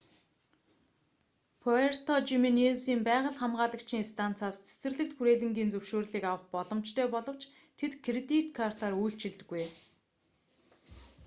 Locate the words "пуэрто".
1.61-2.13